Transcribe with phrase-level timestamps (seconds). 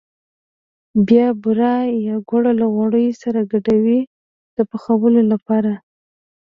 [1.07, 1.73] بیا بوره
[2.07, 3.99] یا ګوړه له غوړیو سره ګډوي
[4.55, 5.73] د پخولو لپاره.